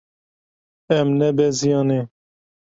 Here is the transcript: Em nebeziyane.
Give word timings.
Em 0.99 1.07
nebeziyane. 1.19 1.99